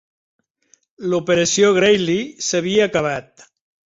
[1.11, 3.45] L'operació "Greeley" s'havia acabat.